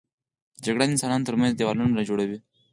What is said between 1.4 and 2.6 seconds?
منځ دیوالونه جوړوي